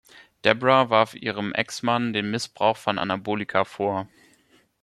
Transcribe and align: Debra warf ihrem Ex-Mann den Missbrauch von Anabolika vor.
Debra 0.43 0.89
warf 0.89 1.13
ihrem 1.13 1.53
Ex-Mann 1.53 2.11
den 2.11 2.31
Missbrauch 2.31 2.75
von 2.77 2.97
Anabolika 2.97 3.65
vor. 3.65 4.07